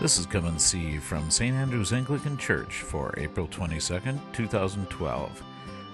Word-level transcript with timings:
This 0.00 0.18
is 0.18 0.24
Come 0.24 0.46
and 0.46 0.58
See 0.58 0.96
from 0.96 1.30
St. 1.30 1.54
Andrew's 1.54 1.92
Anglican 1.92 2.38
Church 2.38 2.80
for 2.80 3.12
April 3.18 3.46
22nd, 3.46 4.18
2012. 4.32 5.42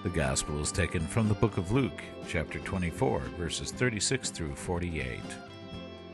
The 0.03 0.09
Gospel 0.09 0.61
is 0.61 0.71
taken 0.71 1.05
from 1.05 1.27
the 1.27 1.33
book 1.33 1.57
of 1.57 1.73
Luke, 1.73 2.01
chapter 2.25 2.59
24, 2.59 3.19
verses 3.37 3.69
36 3.69 4.29
through 4.29 4.55
48. 4.55 5.19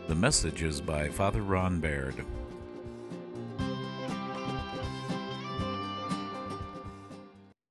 The 0.07 0.15
message 0.15 0.63
is 0.63 0.81
by 0.81 1.07
Father 1.07 1.43
Ron 1.43 1.79
Baird. 1.79 2.25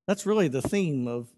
That's 0.06 0.24
really 0.24 0.46
the 0.46 0.62
theme 0.62 1.08
of 1.08 1.32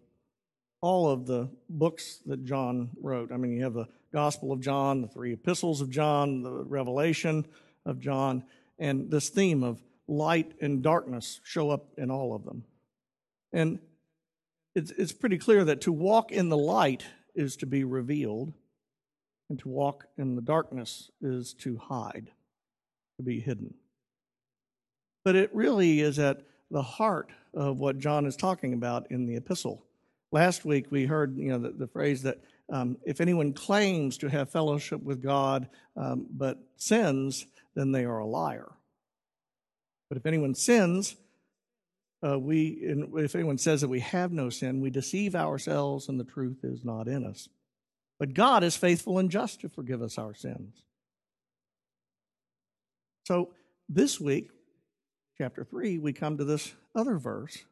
all 0.82 1.08
of 1.08 1.26
the 1.26 1.48
books 1.70 2.20
that 2.26 2.44
John 2.44 2.90
wrote. 3.00 3.32
I 3.32 3.38
mean, 3.38 3.56
you 3.56 3.64
have 3.64 3.72
the 3.72 3.88
Gospel 4.12 4.52
of 4.52 4.60
John, 4.60 5.00
the 5.00 5.08
three 5.08 5.32
epistles 5.32 5.80
of 5.80 5.88
John, 5.88 6.42
the 6.42 6.52
Revelation 6.52 7.46
of 7.86 7.98
John 7.98 8.44
and 8.78 9.10
this 9.10 9.28
theme 9.28 9.62
of 9.62 9.82
light 10.06 10.52
and 10.60 10.82
darkness 10.82 11.40
show 11.44 11.70
up 11.70 11.86
in 11.96 12.10
all 12.10 12.34
of 12.34 12.44
them. 12.44 12.64
And 13.52 13.78
it's, 14.74 14.90
it's 14.92 15.12
pretty 15.12 15.38
clear 15.38 15.64
that 15.64 15.82
to 15.82 15.92
walk 15.92 16.32
in 16.32 16.48
the 16.48 16.56
light 16.56 17.04
is 17.34 17.56
to 17.56 17.66
be 17.66 17.84
revealed, 17.84 18.52
and 19.48 19.58
to 19.58 19.68
walk 19.68 20.06
in 20.16 20.36
the 20.36 20.42
darkness 20.42 21.10
is 21.20 21.54
to 21.54 21.76
hide, 21.76 22.30
to 23.16 23.22
be 23.22 23.40
hidden. 23.40 23.74
But 25.24 25.36
it 25.36 25.54
really 25.54 26.00
is 26.00 26.18
at 26.18 26.42
the 26.70 26.82
heart 26.82 27.30
of 27.52 27.78
what 27.78 27.98
John 27.98 28.26
is 28.26 28.36
talking 28.36 28.72
about 28.72 29.10
in 29.10 29.26
the 29.26 29.36
epistle. 29.36 29.84
Last 30.32 30.64
week 30.64 30.86
we 30.90 31.06
heard 31.06 31.38
you 31.38 31.50
know, 31.50 31.58
the, 31.58 31.70
the 31.70 31.86
phrase 31.86 32.22
that 32.22 32.38
um, 32.72 32.96
if 33.04 33.20
anyone 33.20 33.52
claims 33.52 34.18
to 34.18 34.28
have 34.28 34.50
fellowship 34.50 35.02
with 35.02 35.22
God 35.22 35.68
um, 35.96 36.26
but 36.30 36.58
sins, 36.76 37.46
then 37.74 37.92
they 37.92 38.04
are 38.04 38.18
a 38.18 38.26
liar. 38.26 38.70
But 40.08 40.18
if 40.18 40.26
anyone 40.26 40.54
sins, 40.54 41.16
uh, 42.26 42.38
we, 42.38 42.78
if 43.16 43.34
anyone 43.34 43.58
says 43.58 43.80
that 43.82 43.88
we 43.88 44.00
have 44.00 44.32
no 44.32 44.48
sin, 44.48 44.80
we 44.80 44.90
deceive 44.90 45.34
ourselves 45.34 46.08
and 46.08 46.18
the 46.18 46.24
truth 46.24 46.58
is 46.62 46.84
not 46.84 47.08
in 47.08 47.24
us. 47.24 47.48
But 48.18 48.34
God 48.34 48.62
is 48.62 48.76
faithful 48.76 49.18
and 49.18 49.30
just 49.30 49.60
to 49.60 49.68
forgive 49.68 50.00
us 50.00 50.18
our 50.18 50.34
sins. 50.34 50.82
So 53.26 53.50
this 53.88 54.20
week, 54.20 54.50
chapter 55.36 55.64
3, 55.64 55.98
we 55.98 56.12
come 56.12 56.38
to 56.38 56.44
this 56.44 56.74
other 56.94 57.18
verse 57.18 57.64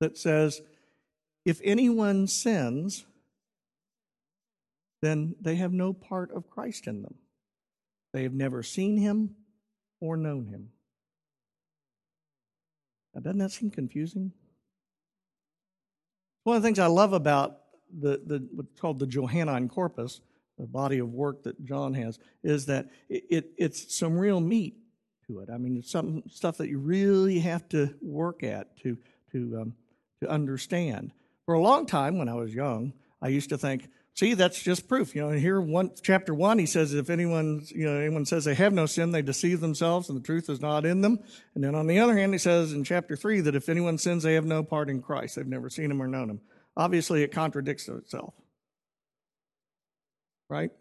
that 0.00 0.16
says, 0.16 0.62
If 1.44 1.60
anyone 1.64 2.26
sins, 2.26 3.04
then 5.02 5.34
they 5.40 5.56
have 5.56 5.72
no 5.72 5.92
part 5.92 6.30
of 6.30 6.50
Christ 6.50 6.86
in 6.86 7.02
them. 7.02 7.14
They 8.12 8.24
have 8.24 8.34
never 8.34 8.62
seen 8.62 8.96
him 8.96 9.36
or 10.00 10.16
known 10.16 10.46
him. 10.46 10.70
Now, 13.14 13.20
doesn't 13.20 13.38
that 13.38 13.52
seem 13.52 13.70
confusing? 13.70 14.32
One 16.44 16.56
of 16.56 16.62
the 16.62 16.66
things 16.66 16.78
I 16.78 16.86
love 16.86 17.12
about 17.12 17.58
the, 17.92 18.20
the 18.24 18.48
what's 18.52 18.80
called 18.80 18.98
the 18.98 19.06
Johannine 19.06 19.68
Corpus, 19.68 20.20
the 20.58 20.66
body 20.66 20.98
of 20.98 21.12
work 21.12 21.42
that 21.44 21.64
John 21.64 21.94
has, 21.94 22.18
is 22.42 22.66
that 22.66 22.88
it, 23.08 23.24
it, 23.30 23.50
it's 23.58 23.96
some 23.96 24.18
real 24.18 24.40
meat 24.40 24.76
to 25.26 25.40
it. 25.40 25.50
I 25.52 25.58
mean, 25.58 25.76
it's 25.76 25.90
some 25.90 26.22
stuff 26.28 26.58
that 26.58 26.68
you 26.68 26.78
really 26.78 27.40
have 27.40 27.68
to 27.70 27.94
work 28.00 28.42
at 28.42 28.76
to 28.78 28.96
to 29.32 29.58
um, 29.60 29.74
to 30.22 30.30
understand. 30.30 31.12
For 31.46 31.54
a 31.54 31.60
long 31.60 31.86
time, 31.86 32.18
when 32.18 32.28
I 32.28 32.34
was 32.34 32.54
young, 32.54 32.92
I 33.20 33.28
used 33.28 33.48
to 33.50 33.58
think, 33.58 33.88
See, 34.16 34.34
that's 34.34 34.62
just 34.62 34.86
proof. 34.86 35.14
You 35.14 35.22
know, 35.22 35.30
here 35.30 35.60
one 35.60 35.92
chapter 36.02 36.34
one, 36.34 36.58
he 36.58 36.66
says, 36.66 36.92
if 36.92 37.08
anyone, 37.08 37.64
you 37.68 37.86
know, 37.86 37.98
anyone 37.98 38.26
says 38.26 38.44
they 38.44 38.54
have 38.54 38.72
no 38.72 38.84
sin, 38.84 39.12
they 39.12 39.22
deceive 39.22 39.60
themselves 39.60 40.10
and 40.10 40.18
the 40.18 40.22
truth 40.22 40.50
is 40.50 40.60
not 40.60 40.84
in 40.84 41.00
them. 41.00 41.20
And 41.54 41.64
then 41.64 41.74
on 41.74 41.86
the 41.86 42.00
other 42.00 42.16
hand, 42.16 42.34
he 42.34 42.38
says 42.38 42.72
in 42.72 42.84
chapter 42.84 43.16
three 43.16 43.40
that 43.40 43.54
if 43.54 43.68
anyone 43.68 43.96
sins, 43.96 44.22
they 44.22 44.34
have 44.34 44.44
no 44.44 44.62
part 44.62 44.90
in 44.90 45.00
Christ. 45.00 45.36
They've 45.36 45.46
never 45.46 45.70
seen 45.70 45.90
him 45.90 46.02
or 46.02 46.06
known 46.06 46.28
him. 46.28 46.40
Obviously, 46.76 47.22
it 47.22 47.32
contradicts 47.32 47.88
itself. 47.88 48.34
Right? 50.50 50.72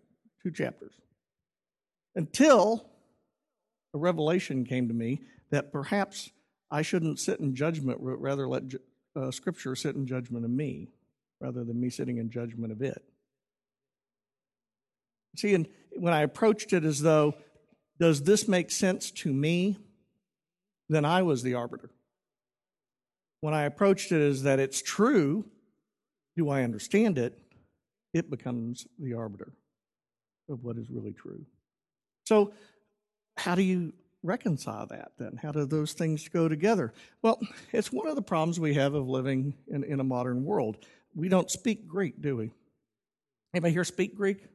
Two 0.43 0.51
chapters. 0.51 0.93
Until 2.15 2.89
a 3.93 3.97
revelation 3.97 4.65
came 4.65 4.87
to 4.87 4.93
me 4.93 5.21
that 5.51 5.71
perhaps 5.71 6.29
I 6.69 6.81
shouldn't 6.81 7.19
sit 7.19 7.39
in 7.39 7.55
judgment, 7.55 7.99
rather 8.01 8.47
let 8.47 8.63
uh, 9.15 9.31
Scripture 9.31 9.75
sit 9.75 9.95
in 9.95 10.05
judgment 10.05 10.45
of 10.45 10.51
me, 10.51 10.89
rather 11.39 11.63
than 11.63 11.79
me 11.79 11.89
sitting 11.89 12.17
in 12.17 12.29
judgment 12.29 12.71
of 12.71 12.81
it. 12.81 13.03
See, 15.35 15.53
and 15.53 15.67
when 15.91 16.13
I 16.13 16.21
approached 16.21 16.73
it 16.73 16.83
as 16.83 17.01
though, 17.01 17.35
does 17.99 18.23
this 18.23 18.47
make 18.47 18.71
sense 18.71 19.11
to 19.11 19.33
me? 19.33 19.77
Then 20.89 21.05
I 21.05 21.21
was 21.21 21.43
the 21.43 21.53
arbiter. 21.53 21.89
When 23.41 23.53
I 23.53 23.63
approached 23.63 24.11
it 24.11 24.21
as 24.21 24.43
that 24.43 24.59
it's 24.59 24.81
true, 24.81 25.45
do 26.35 26.49
I 26.49 26.63
understand 26.63 27.17
it? 27.17 27.37
It 28.13 28.29
becomes 28.29 28.87
the 28.97 29.13
arbiter 29.13 29.53
of 30.49 30.63
what 30.63 30.77
is 30.77 30.89
really 30.89 31.13
true. 31.13 31.45
So, 32.25 32.53
how 33.37 33.55
do 33.55 33.61
you 33.61 33.93
reconcile 34.23 34.87
that 34.87 35.11
then? 35.17 35.39
How 35.41 35.51
do 35.51 35.65
those 35.65 35.93
things 35.93 36.27
go 36.27 36.49
together? 36.49 36.93
Well, 37.21 37.39
it's 37.71 37.91
one 37.91 38.07
of 38.07 38.15
the 38.15 38.21
problems 38.21 38.59
we 38.59 38.73
have 38.73 38.93
of 38.93 39.07
living 39.07 39.53
in, 39.67 39.83
in 39.83 39.99
a 39.99 40.03
modern 40.03 40.43
world. 40.43 40.77
We 41.15 41.29
don't 41.29 41.49
speak 41.49 41.87
Greek, 41.87 42.21
do 42.21 42.35
we? 42.35 42.51
Anybody 43.53 43.73
here 43.73 43.83
speak 43.83 44.15
Greek? 44.15 44.45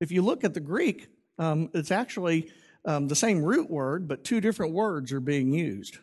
If 0.00 0.10
you 0.10 0.22
look 0.22 0.44
at 0.44 0.54
the 0.54 0.60
Greek, 0.60 1.08
um, 1.38 1.70
it's 1.74 1.90
actually 1.90 2.50
um, 2.84 3.08
the 3.08 3.16
same 3.16 3.42
root 3.42 3.70
word, 3.70 4.08
but 4.08 4.24
two 4.24 4.40
different 4.40 4.72
words 4.72 5.12
are 5.12 5.20
being 5.20 5.52
used 5.52 5.98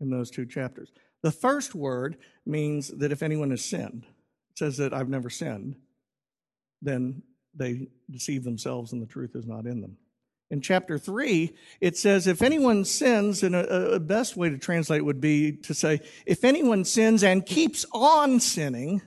in 0.00 0.10
those 0.10 0.30
two 0.30 0.46
chapters. 0.46 0.90
The 1.22 1.32
first 1.32 1.74
word 1.74 2.16
means 2.44 2.88
that 2.88 3.12
if 3.12 3.22
anyone 3.22 3.50
has 3.50 3.64
sinned, 3.64 4.04
it 4.50 4.58
says 4.58 4.76
that 4.78 4.92
I've 4.92 5.08
never 5.08 5.30
sinned, 5.30 5.76
then 6.82 7.22
they 7.54 7.88
deceive 8.10 8.44
themselves 8.44 8.92
and 8.92 9.00
the 9.00 9.06
truth 9.06 9.34
is 9.34 9.46
not 9.46 9.66
in 9.66 9.80
them. 9.80 9.96
In 10.50 10.60
chapter 10.60 10.98
3, 10.98 11.52
it 11.80 11.96
says, 11.96 12.28
if 12.28 12.40
anyone 12.40 12.84
sins, 12.84 13.42
and 13.42 13.56
a, 13.56 13.94
a 13.94 14.00
best 14.00 14.36
way 14.36 14.48
to 14.48 14.58
translate 14.58 15.04
would 15.04 15.20
be 15.20 15.52
to 15.52 15.74
say, 15.74 16.00
if 16.24 16.44
anyone 16.44 16.84
sins 16.84 17.24
and 17.24 17.44
keeps 17.44 17.84
on 17.92 18.38
sinning, 18.38 19.02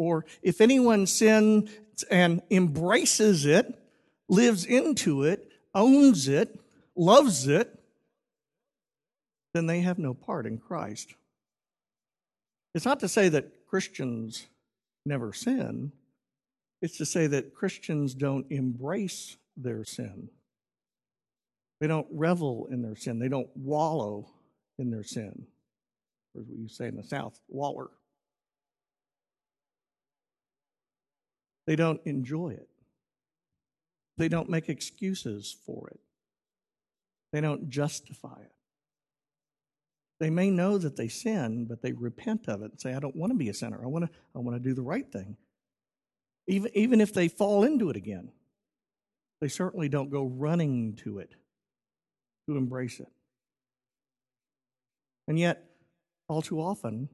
or 0.00 0.24
if 0.40 0.62
anyone 0.62 1.06
sins 1.06 1.68
and 2.10 2.40
embraces 2.50 3.44
it, 3.44 3.78
lives 4.30 4.64
into 4.64 5.24
it, 5.24 5.52
owns 5.74 6.26
it, 6.26 6.58
loves 6.96 7.46
it, 7.46 7.78
then 9.52 9.66
they 9.66 9.80
have 9.80 9.98
no 9.98 10.14
part 10.14 10.46
in 10.46 10.56
Christ. 10.56 11.14
It's 12.74 12.86
not 12.86 13.00
to 13.00 13.08
say 13.08 13.28
that 13.28 13.66
Christians 13.66 14.46
never 15.04 15.34
sin, 15.34 15.92
it's 16.80 16.96
to 16.96 17.04
say 17.04 17.26
that 17.26 17.54
Christians 17.54 18.14
don't 18.14 18.46
embrace 18.50 19.36
their 19.54 19.84
sin. 19.84 20.30
They 21.78 21.88
don't 21.88 22.08
revel 22.10 22.68
in 22.70 22.80
their 22.80 22.96
sin, 22.96 23.18
they 23.18 23.28
don't 23.28 23.54
wallow 23.54 24.30
in 24.78 24.90
their 24.90 25.04
sin. 25.04 25.46
Or 26.34 26.40
as 26.40 26.46
we 26.48 26.68
say 26.68 26.86
in 26.86 26.96
the 26.96 27.04
South, 27.04 27.38
waller. 27.50 27.90
They 31.66 31.76
don't 31.76 32.00
enjoy 32.04 32.50
it. 32.50 32.68
They 34.16 34.28
don't 34.28 34.48
make 34.48 34.68
excuses 34.68 35.56
for 35.64 35.88
it. 35.88 36.00
They 37.32 37.40
don't 37.40 37.70
justify 37.70 38.40
it. 38.40 38.52
They 40.18 40.30
may 40.30 40.50
know 40.50 40.76
that 40.76 40.96
they 40.96 41.08
sin, 41.08 41.64
but 41.64 41.80
they 41.80 41.92
repent 41.92 42.48
of 42.48 42.62
it 42.62 42.72
and 42.72 42.80
say, 42.80 42.94
I 42.94 43.00
don't 43.00 43.16
want 43.16 43.32
to 43.32 43.38
be 43.38 43.48
a 43.48 43.54
sinner. 43.54 43.80
I 43.82 43.86
want 43.86 44.04
to, 44.04 44.10
I 44.34 44.38
want 44.40 44.56
to 44.56 44.68
do 44.68 44.74
the 44.74 44.82
right 44.82 45.10
thing. 45.10 45.36
Even, 46.46 46.70
even 46.74 47.00
if 47.00 47.14
they 47.14 47.28
fall 47.28 47.64
into 47.64 47.88
it 47.88 47.96
again, 47.96 48.30
they 49.40 49.48
certainly 49.48 49.88
don't 49.88 50.10
go 50.10 50.26
running 50.26 50.96
to 50.96 51.20
it 51.20 51.34
to 52.46 52.56
embrace 52.56 53.00
it. 53.00 53.08
And 55.26 55.38
yet, 55.38 55.64
all 56.28 56.42
too 56.42 56.60
often, 56.60 57.08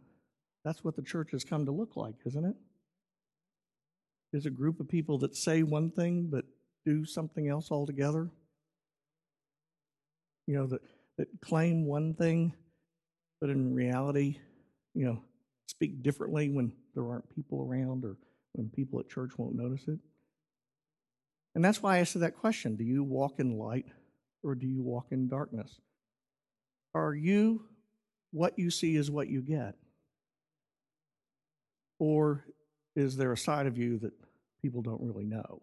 that's 0.65 0.83
what 0.83 0.97
the 0.97 1.03
church 1.03 1.31
has 1.31 1.45
come 1.45 1.67
to 1.67 1.73
look 1.73 1.97
like, 1.97 2.17
isn't 2.25 2.45
it? 2.45 2.57
Is 4.33 4.47
a 4.47 4.51
group 4.51 4.81
of 4.81 4.89
people 4.89 5.19
that 5.19 5.37
say 5.37 5.63
one 5.63 5.91
thing 5.91 6.29
but 6.31 6.45
do 6.85 7.05
something 7.05 7.49
else 7.49 7.71
altogether. 7.71 8.31
You 10.47 10.57
know, 10.57 10.67
that, 10.69 10.81
that 11.19 11.41
claim 11.41 11.87
one 11.87 12.15
thing, 12.15 12.55
but 13.41 13.51
in 13.51 13.75
reality, 13.75 14.39
you 14.95 15.07
know, 15.07 15.23
speak 15.67 16.03
differently 16.03 16.49
when 16.49 16.73
there 16.95 17.05
aren't 17.05 17.35
people 17.35 17.67
around 17.69 18.05
or 18.05 18.17
when 18.53 18.71
people 18.71 19.01
at 19.01 19.09
church 19.09 19.33
won't 19.37 19.57
notice 19.57 19.87
it. 19.89 19.99
And 21.55 21.65
that's 21.65 21.83
why 21.83 21.97
I 21.97 21.99
asked 22.01 22.19
that 22.21 22.37
question 22.37 22.77
Do 22.77 22.85
you 22.85 23.03
walk 23.03 23.41
in 23.41 23.59
light 23.59 23.87
or 24.43 24.55
do 24.55 24.67
you 24.67 24.83
walk 24.83 25.07
in 25.11 25.29
darkness? 25.29 25.81
Are 26.95 27.15
you 27.15 27.65
what 28.31 28.59
you 28.59 28.71
see 28.71 28.97
is 28.97 29.11
what 29.11 29.29
you 29.29 29.43
get? 29.43 29.75
Or 31.99 32.45
is 32.97 33.17
there 33.17 33.33
a 33.33 33.37
side 33.37 33.67
of 33.67 33.79
you 33.79 33.99
that 33.99 34.13
people 34.63 34.83
don't 34.83 35.03
really 35.03 35.25
know? 35.25 35.63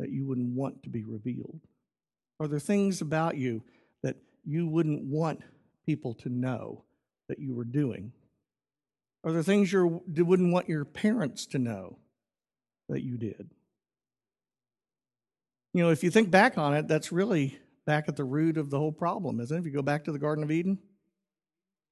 That 0.00 0.10
you 0.10 0.26
wouldn't 0.26 0.54
want 0.54 0.82
to 0.82 0.90
be 0.90 1.04
revealed? 1.04 1.60
Are 2.40 2.48
there 2.48 2.58
things 2.58 3.00
about 3.00 3.36
you 3.36 3.62
that 4.02 4.16
you 4.44 4.66
wouldn't 4.66 5.04
want 5.04 5.42
people 5.86 6.14
to 6.14 6.28
know 6.28 6.84
that 7.28 7.38
you 7.38 7.54
were 7.54 7.64
doing? 7.64 8.12
Are 9.24 9.32
there 9.32 9.42
things 9.42 9.72
you 9.72 10.02
wouldn't 10.16 10.52
want 10.52 10.68
your 10.68 10.84
parents 10.84 11.46
to 11.46 11.58
know 11.58 11.98
that 12.88 13.02
you 13.02 13.18
did? 13.18 13.50
You 15.72 15.84
know, 15.84 15.90
if 15.90 16.02
you 16.02 16.10
think 16.10 16.30
back 16.30 16.58
on 16.58 16.74
it, 16.74 16.88
that's 16.88 17.12
really 17.12 17.58
back 17.86 18.08
at 18.08 18.16
the 18.16 18.24
root 18.24 18.56
of 18.56 18.70
the 18.70 18.78
whole 18.78 18.92
problem, 18.92 19.38
isn't 19.40 19.56
it? 19.56 19.60
If 19.60 19.66
you 19.66 19.72
go 19.72 19.82
back 19.82 20.04
to 20.04 20.12
the 20.12 20.18
Garden 20.18 20.42
of 20.42 20.50
Eden, 20.50 20.78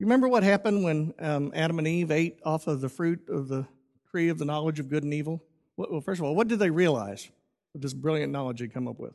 remember 0.06 0.28
what 0.28 0.42
happened 0.42 0.84
when 0.84 1.14
um, 1.18 1.52
Adam 1.54 1.78
and 1.78 1.88
Eve 1.88 2.10
ate 2.10 2.38
off 2.44 2.66
of 2.66 2.80
the 2.80 2.88
fruit 2.88 3.28
of 3.28 3.48
the 3.48 3.66
tree 4.10 4.28
of 4.28 4.38
the 4.38 4.44
knowledge 4.44 4.80
of 4.80 4.88
good 4.88 5.02
and 5.02 5.12
evil? 5.12 5.42
Well, 5.76 6.00
first 6.00 6.20
of 6.20 6.26
all, 6.26 6.34
what 6.34 6.48
did 6.48 6.58
they 6.58 6.70
realize 6.70 7.28
with 7.72 7.82
this 7.82 7.94
brilliant 7.94 8.32
knowledge 8.32 8.60
they 8.60 8.68
come 8.68 8.88
up 8.88 8.98
with? 8.98 9.14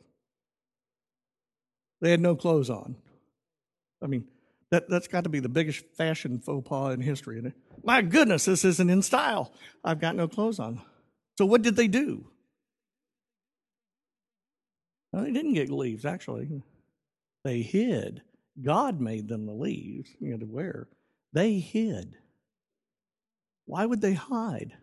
They 2.00 2.10
had 2.10 2.20
no 2.20 2.36
clothes 2.36 2.70
on. 2.70 2.96
I 4.02 4.06
mean, 4.06 4.26
that, 4.70 4.88
that's 4.88 5.08
got 5.08 5.24
to 5.24 5.30
be 5.30 5.40
the 5.40 5.48
biggest 5.48 5.84
fashion 5.94 6.40
faux 6.40 6.68
pas 6.68 6.94
in 6.94 7.00
history. 7.00 7.38
And 7.38 7.52
my 7.82 8.02
goodness, 8.02 8.44
this 8.44 8.64
isn't 8.64 8.90
in 8.90 9.02
style. 9.02 9.52
I've 9.82 10.00
got 10.00 10.16
no 10.16 10.28
clothes 10.28 10.58
on. 10.58 10.82
So 11.38 11.46
what 11.46 11.62
did 11.62 11.76
they 11.76 11.88
do? 11.88 12.26
Well, 15.12 15.24
they 15.24 15.32
didn't 15.32 15.54
get 15.54 15.70
leaves, 15.70 16.04
actually. 16.04 16.62
They 17.44 17.62
hid. 17.62 18.22
God 18.62 19.00
made 19.00 19.28
them 19.28 19.46
the 19.46 19.52
leaves 19.52 20.10
you 20.20 20.30
know, 20.30 20.38
to 20.38 20.46
wear. 20.46 20.88
They 21.32 21.58
hid. 21.58 22.16
Why 23.66 23.84
would 23.86 24.00
they 24.00 24.14
hide? 24.14 24.76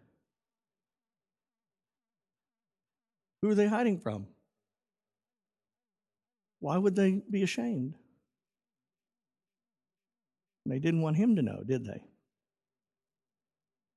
Who 3.41 3.49
are 3.49 3.55
they 3.55 3.67
hiding 3.67 3.99
from? 3.99 4.27
Why 6.59 6.77
would 6.77 6.95
they 6.95 7.21
be 7.29 7.43
ashamed? 7.43 7.95
They 10.65 10.79
didn't 10.79 11.01
want 11.01 11.17
him 11.17 11.35
to 11.37 11.41
know, 11.41 11.63
did 11.65 11.85
they? 11.85 12.03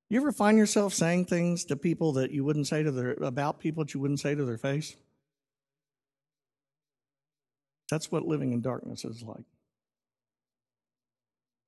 You 0.09 0.21
ever 0.21 0.32
find 0.32 0.56
yourself 0.56 0.94
saying 0.94 1.26
things 1.26 1.65
to 1.67 1.76
people 1.76 2.12
that 2.15 2.31
you 2.31 2.44
wouldn't 2.44 2.67
say 2.67 2.82
to 2.82 2.91
their 2.91 3.12
about 3.15 3.59
people 3.59 3.85
that 3.85 3.93
you 3.94 4.00
wouldn't 4.00 4.21
say 4.21 4.35
to 4.35 4.44
their 4.44 4.59
face? 4.59 4.97
That's 7.91 8.11
what 8.11 8.26
living 8.26 8.53
in 8.53 8.61
darkness 8.61 9.05
is 9.05 9.23
like. 9.23 9.44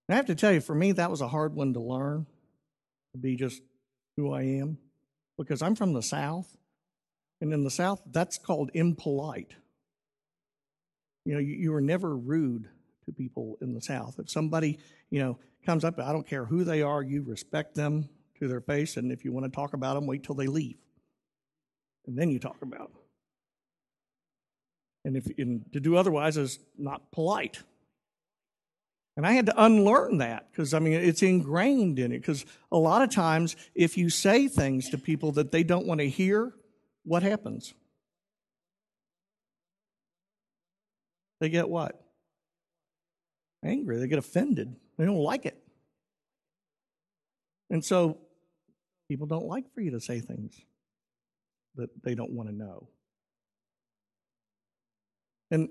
I 0.09 0.15
have 0.15 0.27
to 0.27 0.35
tell 0.35 0.53
you, 0.53 0.61
for 0.61 0.75
me, 0.75 0.93
that 0.93 1.11
was 1.11 1.21
a 1.21 1.29
hard 1.29 1.55
one 1.55 1.73
to 1.75 1.81
learn, 1.81 2.27
to 3.13 3.19
be 3.19 3.37
just 3.37 3.61
who 4.17 4.33
I 4.33 4.43
am, 4.43 4.79
because 5.37 5.63
I'm 5.63 5.75
from 5.75 5.93
the 5.93 6.03
South. 6.03 6.57
And 7.41 7.53
in 7.53 7.65
the 7.65 7.71
South, 7.71 8.01
that's 8.13 8.39
called 8.39 8.71
impolite. 8.73 9.55
You 11.25 11.35
know, 11.35 11.41
you, 11.41 11.55
you 11.55 11.75
are 11.75 11.81
never 11.81 12.17
rude 12.17 12.69
to 13.05 13.13
people 13.13 13.59
in 13.61 13.75
the 13.75 13.83
South. 13.83 14.19
If 14.19 14.31
somebody, 14.31 14.79
you 15.11 15.21
know, 15.21 15.39
comes 15.65 15.85
up, 15.85 15.99
I 15.99 16.13
don't 16.13 16.27
care 16.27 16.45
who 16.45 16.65
they 16.65 16.83
are, 16.83 17.03
you 17.03 17.23
respect 17.23 17.75
them 17.75 18.09
to 18.39 18.49
their 18.49 18.61
face. 18.61 18.97
And 18.97 19.11
if 19.11 19.25
you 19.25 19.33
want 19.33 19.45
to 19.45 19.51
talk 19.51 19.75
about 19.75 19.95
them, 19.95 20.07
wait 20.07 20.23
till 20.23 20.37
they 20.37 20.47
leave. 20.47 20.77
And 22.07 22.17
then 22.17 22.31
you 22.31 22.39
talk 22.39 22.63
about 22.63 22.93
them. 22.93 23.03
And 25.05 25.17
if 25.17 25.27
and 25.39 25.65
to 25.73 25.81
do 25.81 25.97
otherwise 25.97 26.37
is 26.37 26.59
not 26.79 27.11
polite. 27.13 27.63
And 29.17 29.27
I 29.27 29.33
had 29.33 29.47
to 29.47 29.65
unlearn 29.65 30.19
that 30.19 30.51
because, 30.51 30.75
I 30.75 30.79
mean, 30.79 30.93
it's 30.93 31.23
ingrained 31.23 31.99
in 31.99 32.13
it. 32.13 32.19
Because 32.19 32.45
a 32.71 32.77
lot 32.77 33.03
of 33.03 33.11
times, 33.11 33.57
if 33.75 33.97
you 33.97 34.11
say 34.11 34.47
things 34.47 34.91
to 34.91 34.99
people 34.99 35.33
that 35.33 35.53
they 35.53 35.63
don't 35.63 35.87
want 35.87 36.01
to 36.01 36.09
hear, 36.09 36.53
what 37.05 37.23
happens? 37.23 37.73
They 41.41 41.49
get 41.49 41.69
what? 41.69 41.99
Angry. 43.65 43.99
They 43.99 44.07
get 44.07 44.19
offended. 44.19 44.77
They 44.99 45.07
don't 45.07 45.17
like 45.17 45.47
it. 45.47 45.57
And 47.71 47.85
so 47.85 48.19
people 49.09 49.27
don't 49.27 49.47
like 49.47 49.73
for 49.73 49.81
you 49.81 49.93
to 49.93 50.01
say 50.01 50.21
things 50.21 50.61
that 51.77 51.91
they 52.03 52.15
don't 52.15 52.33
want 52.33 52.49
to 52.49 52.55
know. 52.55 52.89
And 55.51 55.69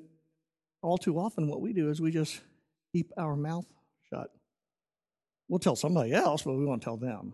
all 0.82 0.98
too 0.98 1.18
often, 1.20 1.48
what 1.48 1.62
we 1.62 1.74
do 1.74 1.90
is 1.90 2.02
we 2.02 2.12
just 2.12 2.42
keep 2.96 3.12
our 3.18 3.36
mouth 3.36 3.66
shut. 4.10 4.30
We'll 5.50 5.60
tell 5.60 5.76
somebody 5.76 6.14
else, 6.14 6.44
but 6.44 6.54
we 6.54 6.66
won't 6.66 6.82
tell 6.82 6.96
them. 6.96 7.34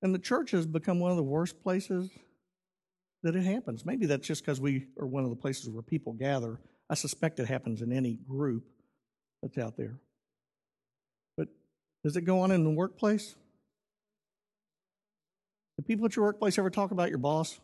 And 0.00 0.14
the 0.14 0.18
church 0.18 0.52
has 0.52 0.66
become 0.66 0.98
one 0.98 1.10
of 1.10 1.18
the 1.18 1.22
worst 1.22 1.62
places 1.62 2.08
that 3.22 3.36
it 3.36 3.44
happens. 3.44 3.84
Maybe 3.84 4.06
that's 4.06 4.26
just 4.26 4.42
because 4.42 4.62
we 4.62 4.86
are 4.98 5.06
one 5.06 5.24
of 5.24 5.30
the 5.30 5.36
places 5.36 5.68
where 5.68 5.82
people 5.82 6.14
gather. 6.14 6.58
I 6.88 6.94
suspect 6.94 7.38
it 7.38 7.48
happens 7.48 7.82
in 7.82 7.92
any 7.92 8.14
group 8.26 8.64
that's 9.42 9.58
out 9.58 9.76
there. 9.76 9.98
But 11.36 11.48
does 12.02 12.16
it 12.16 12.22
go 12.22 12.40
on 12.40 12.52
in 12.52 12.64
the 12.64 12.70
workplace? 12.70 13.34
Do 15.76 15.84
people 15.86 16.06
at 16.06 16.16
your 16.16 16.24
workplace 16.24 16.58
ever 16.58 16.70
talk 16.70 16.92
about 16.92 17.10
your 17.10 17.18
boss? 17.18 17.60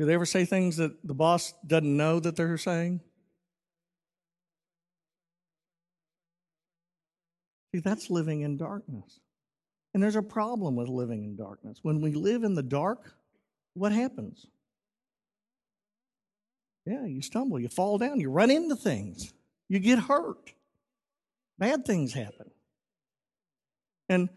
Do 0.00 0.06
they 0.06 0.14
ever 0.14 0.24
say 0.24 0.46
things 0.46 0.78
that 0.78 1.06
the 1.06 1.12
boss 1.12 1.52
doesn't 1.66 1.94
know 1.94 2.20
that 2.20 2.34
they're 2.34 2.56
saying? 2.56 3.00
See, 7.74 7.82
that's 7.82 8.08
living 8.08 8.40
in 8.40 8.56
darkness. 8.56 9.20
And 9.92 10.02
there's 10.02 10.16
a 10.16 10.22
problem 10.22 10.74
with 10.74 10.88
living 10.88 11.22
in 11.24 11.36
darkness. 11.36 11.80
When 11.82 12.00
we 12.00 12.14
live 12.14 12.44
in 12.44 12.54
the 12.54 12.62
dark, 12.62 13.12
what 13.74 13.92
happens? 13.92 14.46
Yeah, 16.86 17.04
you 17.04 17.20
stumble, 17.20 17.60
you 17.60 17.68
fall 17.68 17.98
down, 17.98 18.20
you 18.20 18.30
run 18.30 18.50
into 18.50 18.76
things, 18.76 19.34
you 19.68 19.80
get 19.80 19.98
hurt. 19.98 20.54
Bad 21.58 21.84
things 21.84 22.14
happen. 22.14 22.50
And 24.08 24.30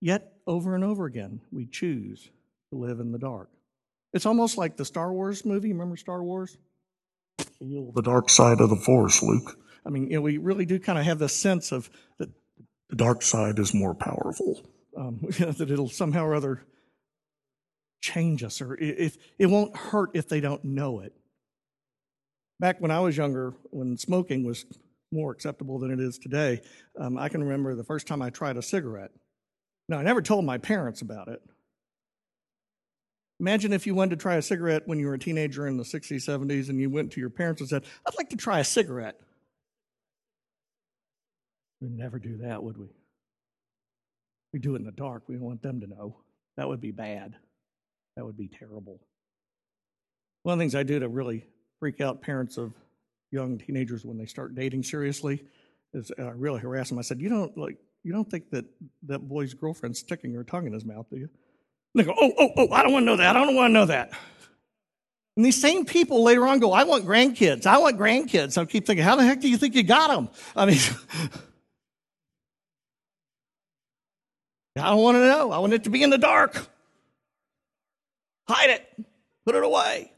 yet, 0.00 0.32
over 0.46 0.74
and 0.74 0.82
over 0.82 1.04
again, 1.04 1.42
we 1.52 1.66
choose 1.66 2.30
to 2.72 2.78
live 2.78 3.00
in 3.00 3.12
the 3.12 3.18
dark. 3.18 3.50
It's 4.14 4.26
almost 4.26 4.56
like 4.56 4.76
the 4.76 4.84
Star 4.84 5.12
Wars 5.12 5.44
movie. 5.44 5.72
Remember 5.72 5.96
Star 5.96 6.22
Wars? 6.22 6.56
Feel 7.58 7.90
the 7.92 8.02
dark 8.02 8.30
side 8.30 8.60
of 8.60 8.70
the 8.70 8.76
Force, 8.76 9.22
Luke. 9.22 9.58
I 9.84 9.90
mean, 9.90 10.08
you 10.08 10.16
know, 10.16 10.20
we 10.22 10.38
really 10.38 10.64
do 10.64 10.78
kind 10.78 10.98
of 10.98 11.04
have 11.04 11.18
this 11.18 11.34
sense 11.34 11.72
of 11.72 11.90
that 12.18 12.30
the 12.88 12.96
dark 12.96 13.22
side 13.22 13.58
is 13.58 13.74
more 13.74 13.94
powerful. 13.94 14.62
Um, 14.96 15.18
that 15.38 15.68
it'll 15.68 15.88
somehow 15.88 16.24
or 16.24 16.34
other 16.36 16.62
change 18.02 18.44
us, 18.44 18.60
or 18.60 18.76
if 18.78 19.16
it 19.38 19.46
won't 19.46 19.76
hurt 19.76 20.10
if 20.14 20.28
they 20.28 20.40
don't 20.40 20.64
know 20.64 21.00
it. 21.00 21.12
Back 22.60 22.80
when 22.80 22.92
I 22.92 23.00
was 23.00 23.16
younger, 23.16 23.54
when 23.70 23.96
smoking 23.96 24.44
was 24.44 24.64
more 25.10 25.32
acceptable 25.32 25.80
than 25.80 25.90
it 25.90 25.98
is 25.98 26.18
today, 26.18 26.60
um, 27.00 27.18
I 27.18 27.28
can 27.28 27.42
remember 27.42 27.74
the 27.74 27.82
first 27.82 28.06
time 28.06 28.22
I 28.22 28.30
tried 28.30 28.56
a 28.56 28.62
cigarette. 28.62 29.10
Now, 29.88 29.98
I 29.98 30.02
never 30.02 30.22
told 30.22 30.44
my 30.44 30.58
parents 30.58 31.02
about 31.02 31.28
it. 31.28 31.42
Imagine 33.40 33.72
if 33.72 33.86
you 33.86 33.94
wanted 33.94 34.10
to 34.10 34.22
try 34.22 34.36
a 34.36 34.42
cigarette 34.42 34.86
when 34.86 34.98
you 34.98 35.06
were 35.06 35.14
a 35.14 35.18
teenager 35.18 35.66
in 35.66 35.76
the 35.76 35.82
60s, 35.82 36.28
70s, 36.28 36.68
and 36.68 36.80
you 36.80 36.88
went 36.88 37.12
to 37.12 37.20
your 37.20 37.30
parents 37.30 37.60
and 37.60 37.68
said, 37.68 37.84
I'd 38.06 38.16
like 38.16 38.30
to 38.30 38.36
try 38.36 38.60
a 38.60 38.64
cigarette. 38.64 39.20
We'd 41.80 41.96
never 41.96 42.18
do 42.18 42.38
that, 42.38 42.62
would 42.62 42.78
we? 42.78 42.86
We 44.52 44.60
do 44.60 44.74
it 44.74 44.78
in 44.78 44.84
the 44.84 44.92
dark. 44.92 45.24
We 45.28 45.34
don't 45.34 45.44
want 45.44 45.62
them 45.62 45.80
to 45.80 45.86
know. 45.86 46.16
That 46.56 46.68
would 46.68 46.80
be 46.80 46.92
bad. 46.92 47.34
That 48.16 48.24
would 48.24 48.36
be 48.36 48.48
terrible. 48.48 49.00
One 50.44 50.52
of 50.52 50.58
the 50.58 50.62
things 50.62 50.76
I 50.76 50.84
do 50.84 51.00
to 51.00 51.08
really 51.08 51.44
freak 51.80 52.00
out 52.00 52.22
parents 52.22 52.56
of 52.56 52.72
young 53.32 53.58
teenagers 53.58 54.04
when 54.04 54.16
they 54.16 54.26
start 54.26 54.54
dating 54.54 54.84
seriously 54.84 55.42
is 55.92 56.12
I 56.18 56.22
uh, 56.22 56.32
really 56.32 56.60
harass 56.60 56.88
them. 56.88 56.98
I 56.98 57.02
said, 57.02 57.20
"You 57.20 57.28
don't 57.28 57.56
like 57.58 57.78
you 58.04 58.12
don't 58.12 58.30
think 58.30 58.50
that 58.50 58.64
that 59.04 59.28
boy's 59.28 59.54
girlfriend's 59.54 59.98
sticking 59.98 60.32
her 60.34 60.44
tongue 60.44 60.66
in 60.66 60.72
his 60.72 60.84
mouth, 60.84 61.06
do 61.10 61.18
you?" 61.18 61.28
They 61.94 62.04
go, 62.04 62.14
oh, 62.18 62.32
oh, 62.38 62.50
oh, 62.56 62.70
I 62.72 62.82
don't 62.82 62.92
want 62.92 63.02
to 63.04 63.06
know 63.06 63.16
that. 63.16 63.36
I 63.36 63.44
don't 63.44 63.54
want 63.54 63.70
to 63.70 63.72
know 63.72 63.86
that. 63.86 64.12
And 65.36 65.44
these 65.44 65.60
same 65.60 65.84
people 65.84 66.22
later 66.22 66.46
on 66.46 66.60
go, 66.60 66.72
I 66.72 66.84
want 66.84 67.04
grandkids. 67.04 67.66
I 67.66 67.78
want 67.78 67.98
grandkids. 67.98 68.56
I 68.56 68.64
keep 68.64 68.86
thinking, 68.86 69.04
how 69.04 69.16
the 69.16 69.24
heck 69.24 69.40
do 69.40 69.48
you 69.48 69.56
think 69.56 69.74
you 69.74 69.82
got 69.82 70.08
them? 70.08 70.28
I 70.54 70.66
mean, 70.66 70.78
I 74.76 74.90
don't 74.90 75.02
want 75.02 75.16
to 75.16 75.26
know. 75.26 75.50
I 75.52 75.58
want 75.58 75.72
it 75.72 75.84
to 75.84 75.90
be 75.90 76.02
in 76.02 76.10
the 76.10 76.18
dark. 76.18 76.66
Hide 78.48 78.70
it. 78.70 78.88
Put 79.44 79.54
it 79.54 79.62
away. 79.62 80.10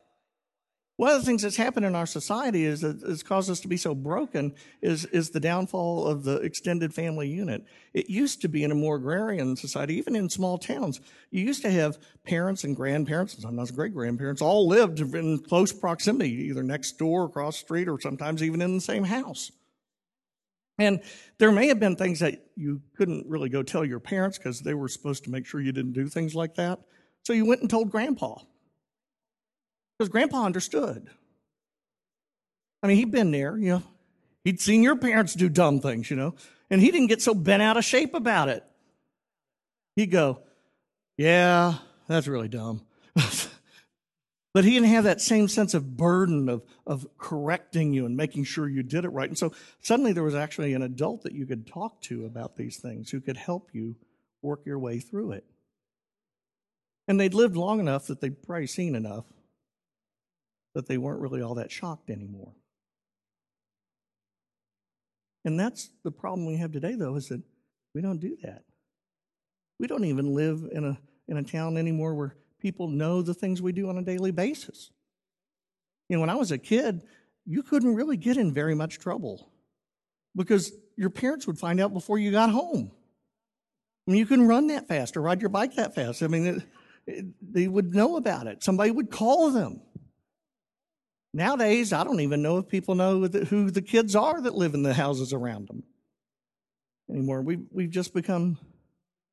One 0.97 1.11
of 1.11 1.21
the 1.21 1.27
things 1.27 1.43
that's 1.43 1.57
happened 1.57 1.85
in 1.85 1.95
our 1.95 2.07
society 2.07 2.65
is 2.65 2.81
that 2.81 3.03
has 3.03 3.23
caused 3.23 3.51
us 3.51 3.61
to 3.61 3.69
be 3.69 3.77
so 3.77 3.95
broken 3.95 4.55
is, 4.81 5.05
is 5.07 5.29
the 5.29 5.41
downfall 5.41 6.07
of 6.07 6.25
the 6.25 6.37
extended 6.37 6.95
family 6.95 7.29
unit. 7.29 7.67
It 7.93 8.09
used 8.09 8.41
to 8.43 8.49
be 8.49 8.65
in 8.65 8.71
a 8.71 8.75
more 8.75 8.97
agrarian 8.97 9.57
society, 9.57 9.97
even 9.97 10.17
in 10.17 10.31
small 10.31 10.57
towns. 10.57 11.01
You 11.31 11.45
used 11.45 11.61
to 11.63 11.71
have 11.71 11.99
parents 12.25 12.65
and 12.65 12.75
grandparents, 12.75 13.35
and 13.35 13.43
sometimes 13.43 13.71
great 13.73 13.93
grandparents, 13.93 14.41
all 14.41 14.67
lived 14.67 15.01
in 15.01 15.39
close 15.41 15.71
proximity, 15.71 16.31
either 16.49 16.63
next 16.63 16.93
door, 16.93 17.27
across 17.27 17.57
the 17.57 17.67
street, 17.67 17.89
or 17.89 18.01
sometimes 18.01 18.43
even 18.43 18.63
in 18.63 18.75
the 18.75 18.81
same 18.81 19.05
house. 19.05 19.53
And 20.79 21.03
there 21.39 21.53
may 21.53 21.69
have 21.69 21.81
been 21.81 21.97
things 21.97 22.21
that 22.21 22.43
you 22.55 22.81
couldn't 22.97 23.27
really 23.29 23.51
go 23.51 23.63
tell 23.63 23.85
your 23.85 24.01
parents 24.01 24.39
because 24.39 24.61
they 24.61 24.75
were 24.75 24.89
supposed 24.89 25.25
to 25.25 25.31
make 25.31 25.45
sure 25.45 25.61
you 25.61 25.73
didn't 25.73 25.93
do 25.93 26.09
things 26.09 26.35
like 26.35 26.55
that. 26.55 26.81
So 27.25 27.35
you 27.35 27.45
went 27.45 27.61
and 27.61 27.69
told 27.69 27.91
grandpa 27.91 28.37
Because 29.99 30.11
grandpa 30.11 30.45
understood. 30.45 31.09
I 32.83 32.87
mean, 32.87 32.99
he'd 32.99 33.11
been 33.11 33.31
there, 33.31 33.57
you 33.57 33.71
know. 33.71 33.83
He'd 34.45 34.61
seen 34.61 34.83
your 34.83 34.97
parents 34.97 35.35
do 35.35 35.49
dumb 35.49 35.81
things, 35.81 36.09
you 36.09 36.17
know, 36.17 36.35
and 36.71 36.81
he 36.81 36.91
didn't 36.93 37.09
get 37.09 37.21
so 37.21 37.35
bent 37.35 37.63
out 37.63 37.77
of 37.77 37.85
shape 37.85 38.15
about 38.15 38.49
it. 38.49 38.63
He'd 39.97 40.11
go, 40.13 40.41
Yeah, 41.17 41.75
that's 42.07 42.29
really 42.29 42.49
dumb. 42.49 42.83
but 43.15 44.65
he 44.65 44.71
didn't 44.71 44.91
have 44.91 45.05
that 45.05 45.21
same 45.21 45.49
sense 45.49 45.75
of 45.75 45.97
burden 45.97 46.49
of, 46.49 46.63
of 46.87 47.09
correcting 47.19 47.93
you 47.93 48.07
and 48.07 48.17
making 48.17 48.45
sure 48.45 48.69
you 48.69 48.85
did 48.85 49.05
it 49.05 49.09
right. 49.09 49.29
And 49.29 49.37
so 49.39 49.53
suddenly 49.81 50.13
there 50.13 50.23
was 50.23 50.37
actually 50.37 50.75
an 50.75 50.83
adult 50.83 51.23
that 51.23 51.33
you 51.33 51.45
could 51.45 51.67
talk 51.67 52.01
to 52.03 52.25
about 52.25 52.57
these 52.57 52.77
things 52.77 53.11
who 53.11 53.21
could 53.21 53.37
help 53.37 53.71
you 53.73 53.97
work 54.43 54.61
your 54.65 54.79
way 54.79 55.01
through 55.01 55.33
it. 55.33 55.45
And 57.09 57.19
they'd 57.19 57.35
lived 57.35 57.57
long 57.57 57.81
enough 57.81 58.07
that 58.07 58.21
they'd 58.21 58.43
probably 58.43 58.67
seen 58.67 58.95
enough 58.95 59.25
that 60.77 60.87
they 60.87 60.99
weren't 60.99 61.23
really 61.23 61.41
all 61.41 61.55
that 61.55 61.73
shocked 61.73 62.11
anymore. 62.11 62.53
And 65.43 65.59
that's 65.59 65.89
the 66.05 66.11
problem 66.11 66.47
we 66.47 66.59
have 66.59 66.71
today, 66.71 66.95
though, 66.95 67.17
is 67.17 67.29
that 67.29 67.41
we 67.95 68.03
don't 68.03 68.21
do 68.21 68.37
that. 68.43 68.63
We 69.81 69.87
don't 69.87 70.05
even 70.05 70.35
live 70.35 70.69
in 70.71 70.85
a, 70.85 70.99
in 71.29 71.39
a 71.39 71.43
town 71.43 71.79
anymore 71.79 72.15
where 72.15 72.37
people 72.61 72.89
know 72.89 73.23
the 73.23 73.33
things 73.33 73.63
we 73.63 73.73
do 73.73 73.89
on 73.89 73.97
a 73.97 74.03
daily 74.03 74.33
basis. 74.33 74.91
You 76.11 76.17
know, 76.17 76.21
when 76.21 76.29
I 76.29 76.35
was 76.35 76.53
a 76.53 76.59
kid, 76.59 77.01
you 77.47 77.63
couldn't 77.63 77.95
really 77.95 78.19
get 78.19 78.37
in 78.37 78.53
very 78.53 78.75
much 78.75 78.99
trouble 78.99 79.49
because 80.35 80.73
your 80.99 81.09
parents 81.09 81.47
would 81.47 81.59
find 81.59 81.81
out 81.81 81.95
before 81.95 82.19
you 82.19 82.31
got 82.31 82.51
home. 82.51 82.91
I 84.07 84.11
mean, 84.11 84.19
you 84.19 84.27
couldn't 84.27 84.47
run 84.47 84.67
that 84.67 84.89
fast 84.89 85.17
or 85.17 85.23
ride 85.23 85.41
your 85.41 85.49
bike 85.49 85.77
that 85.77 85.95
fast. 85.95 86.23
I 86.23 86.27
mean, 86.27 86.47
it, 86.47 86.63
it, 87.07 87.25
they 87.41 87.67
would 87.67 87.95
know 87.95 88.17
about 88.17 88.47
it. 88.47 88.63
Somebody 88.63 88.91
would 88.91 89.11
call 89.11 89.51
them. 89.53 89.81
Nowadays, 91.37 91.93
I 91.93 92.03
don't 92.03 92.21
even 92.21 92.41
know 92.41 92.57
if 92.57 92.67
people 92.67 92.95
know 92.95 93.21
who 93.21 93.71
the 93.71 93.83
kids 93.83 94.17
are 94.17 94.41
that 94.41 94.55
live 94.55 94.73
in 94.73 94.83
the 94.83 94.95
houses 94.95 95.35
around 95.35 95.69
them 95.69 95.83
anymore. 97.11 97.43
We've, 97.43 97.61
we've 97.71 97.91
just 97.91 98.15
become 98.15 98.57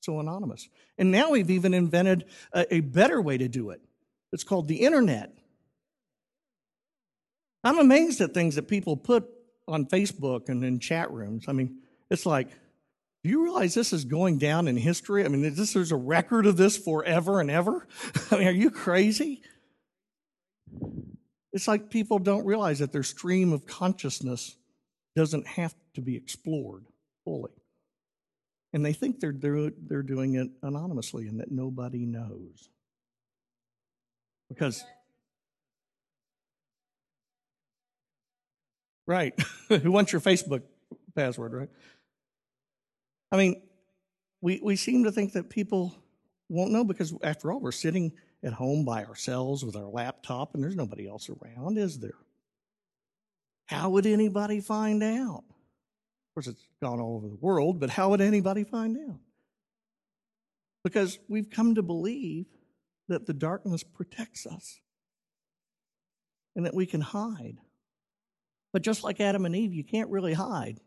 so 0.02 0.20
anonymous. 0.20 0.68
And 0.98 1.12
now 1.12 1.32
we've 1.32 1.50
even 1.50 1.74
invented 1.74 2.26
a, 2.52 2.74
a 2.74 2.80
better 2.82 3.22
way 3.22 3.38
to 3.38 3.48
do 3.48 3.70
it. 3.70 3.80
It's 4.34 4.44
called 4.44 4.68
the 4.68 4.82
internet. 4.82 5.32
I'm 7.64 7.80
amazed 7.80 8.20
at 8.20 8.34
things 8.34 8.56
that 8.56 8.68
people 8.68 8.98
put 8.98 9.24
on 9.66 9.86
Facebook 9.86 10.50
and 10.50 10.62
in 10.66 10.80
chat 10.80 11.10
rooms. 11.10 11.46
I 11.48 11.54
mean, 11.54 11.78
it's 12.10 12.26
like, 12.26 12.50
do 13.24 13.30
you 13.30 13.42
realize 13.46 13.74
this 13.74 13.94
is 13.94 14.04
going 14.04 14.40
down 14.40 14.68
in 14.68 14.76
history? 14.76 15.24
I 15.24 15.30
mean, 15.30 15.56
this, 15.56 15.72
there's 15.72 15.94
a 15.94 15.96
record 15.96 16.48
of 16.48 16.58
this 16.58 16.76
forever 16.78 17.40
and 17.40 17.50
ever. 17.50 17.88
I 18.32 18.40
mean, 18.40 18.48
are 18.50 18.52
you 18.52 18.72
crazy? 18.72 19.42
It's 21.54 21.68
like 21.68 21.92
people 21.92 22.18
don't 22.18 22.46
realize 22.46 22.80
that 22.80 22.92
their 22.92 23.04
stream 23.04 23.54
of 23.54 23.66
consciousness 23.68 24.56
doesn't 25.16 25.46
have 25.46 25.76
to 25.94 26.02
be 26.02 26.16
explored 26.16 26.86
fully. 27.24 27.52
And 28.74 28.84
they 28.84 28.94
think 28.94 29.20
they're, 29.20 29.34
they're, 29.34 29.72
they're 29.88 30.02
doing 30.02 30.34
it 30.34 30.50
anonymously 30.64 31.28
and 31.28 31.40
that 31.40 31.52
nobody 31.52 32.06
knows. 32.06 32.70
Because, 34.50 34.84
right, 39.06 39.40
who 39.70 39.92
wants 39.92 40.12
your 40.12 40.22
Facebook 40.22 40.64
password, 41.16 41.54
right? 41.54 41.70
I 43.32 43.38
mean, 43.38 43.62
we, 44.42 44.60
we 44.64 44.76
seem 44.76 45.04
to 45.04 45.12
think 45.12 45.34
that 45.34 45.50
people 45.50 45.96
won't 46.50 46.72
know 46.72 46.84
because, 46.84 47.14
after 47.24 47.52
all, 47.52 47.60
we're 47.60 47.72
sitting 47.72 48.12
at 48.44 48.54
home 48.54 48.84
by 48.84 49.06
ourselves 49.06 49.64
with 49.64 49.76
our 49.76 49.88
laptop 49.88 50.54
and 50.54 50.64
there's 50.64 50.76
nobody 50.76 51.08
else 51.08 51.30
around, 51.30 51.78
is 51.78 52.00
there? 52.00 52.18
How 53.66 53.90
would 53.90 54.06
anybody 54.06 54.60
find 54.60 55.02
out? 55.02 55.44
Of 55.48 56.36
course, 56.36 56.48
it's 56.48 56.68
gone 56.82 57.00
all 57.00 57.16
over 57.16 57.30
the 57.30 57.36
world, 57.36 57.80
but 57.80 57.90
how 57.90 58.10
would 58.10 58.22
anybody 58.22 58.64
find 58.64 58.98
out? 59.10 59.20
Because 60.84 61.20
we've 61.30 61.50
come 61.50 61.76
to 61.76 61.82
believe 61.82 62.46
that 63.08 63.26
the 63.26 63.34
darkness 63.34 63.84
protects 63.84 64.46
us 64.46 64.80
and 66.56 66.66
that 66.66 66.74
we 66.74 66.86
can 66.86 67.02
hide. 67.02 67.58
But 68.74 68.82
just 68.82 69.04
like 69.04 69.22
Adam 69.22 69.46
and 69.46 69.56
Eve, 69.56 69.74
you 69.74 69.84
can't 69.84 70.10
really 70.10 70.34
hide. 70.34 70.80